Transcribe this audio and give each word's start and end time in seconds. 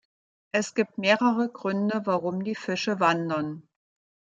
Es 0.51 0.73
gibt 0.73 0.97
mehrere 0.97 1.47
Gründe, 1.49 2.01
warum 2.07 2.43
die 2.43 2.55
Fische 2.55 2.99
wandern. 2.99 3.69